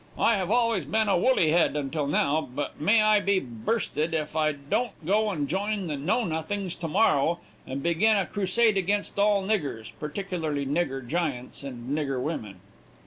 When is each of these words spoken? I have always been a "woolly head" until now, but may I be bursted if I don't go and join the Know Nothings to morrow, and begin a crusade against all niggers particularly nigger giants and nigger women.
I 0.17 0.33
have 0.35 0.49
always 0.49 0.85
been 0.85 1.07
a 1.09 1.15
"woolly 1.15 1.51
head" 1.51 1.75
until 1.75 2.07
now, 2.07 2.41
but 2.41 2.81
may 2.81 3.03
I 3.03 3.19
be 3.19 3.39
bursted 3.39 4.15
if 4.15 4.35
I 4.35 4.51
don't 4.53 4.93
go 5.05 5.29
and 5.29 5.47
join 5.47 5.85
the 5.85 5.95
Know 5.95 6.23
Nothings 6.23 6.73
to 6.79 6.87
morrow, 6.87 7.37
and 7.67 7.83
begin 7.83 8.17
a 8.17 8.25
crusade 8.25 8.77
against 8.77 9.19
all 9.19 9.43
niggers 9.43 9.91
particularly 9.99 10.65
nigger 10.65 11.07
giants 11.07 11.61
and 11.61 11.95
nigger 11.95 12.19
women. 12.19 12.61